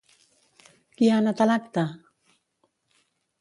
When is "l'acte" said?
1.51-1.85